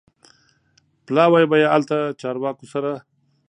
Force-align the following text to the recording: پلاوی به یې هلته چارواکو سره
پلاوی 1.05 1.45
به 1.49 1.55
یې 1.61 1.67
هلته 1.73 1.97
چارواکو 2.21 2.65
سره 2.73 2.91